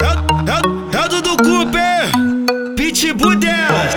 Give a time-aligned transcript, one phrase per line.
[0.00, 2.10] É, do do Cooper,
[2.76, 3.94] Pitbull delas.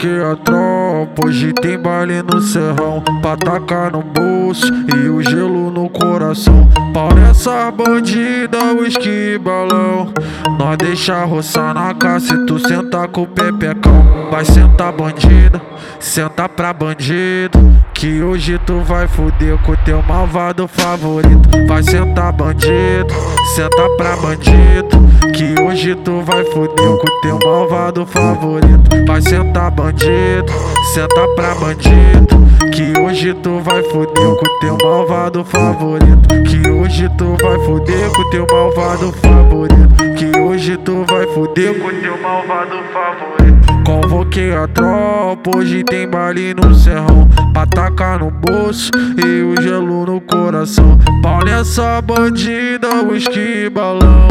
[0.00, 3.02] Que a tropa, hoje tem baile no serrão.
[3.20, 6.66] Pra tacar no bolso e o gelo no coração.
[6.94, 10.10] Para essa bandida, whisky e balão.
[10.58, 14.09] Nós deixa roçar na caça e tu senta com o pepecão.
[14.30, 15.60] Vai sentar bandida,
[15.98, 17.58] senta pra bandido.
[17.92, 21.48] Que hoje tu vai fuder com teu malvado favorito.
[21.66, 23.12] Vai sentar bandido,
[23.56, 25.00] senta pra bandido.
[25.34, 29.04] Que hoje tu vai fuder com teu malvado favorito.
[29.04, 30.52] Vai sentar bandido,
[30.94, 32.70] senta pra bandido.
[32.72, 36.28] Que hoje tu vai fuder com teu malvado favorito.
[36.48, 40.14] Que hoje tu vai fuder com teu malvado favorito.
[40.16, 43.59] Que hoje tu vai fuder com teu malvado favorito
[43.90, 47.28] Convoquei a tropa, hoje tem baile no serrão.
[47.52, 50.96] Pra tacar no bolso e o gelo no coração.
[51.20, 54.28] Pau nessa bandida, whisky e balão.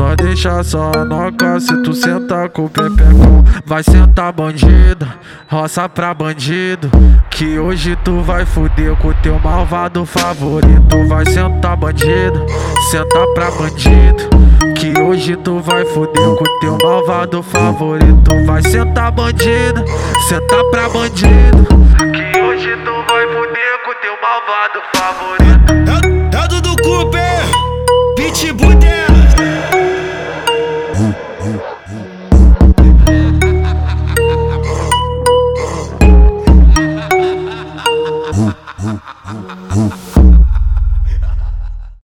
[0.00, 5.06] Nós deixa só noca se tu sentar com o pepecão Vai sentar bandida,
[5.48, 6.90] roça pra bandido.
[7.30, 11.06] Que hoje tu vai fuder com teu malvado favorito.
[11.06, 12.44] Vai sentar bandida,
[12.90, 14.38] senta pra bandido
[15.28, 18.30] Hoje tu vai fuder com teu malvado favorito.
[18.46, 19.84] Vai sentar bandido,
[20.26, 21.66] sentar pra bandido.
[21.98, 25.66] Que hoje tu vai fuder com teu malvado favorito.
[25.84, 27.44] Tá Dado do Cooper,
[28.16, 29.08] Pitbull dela.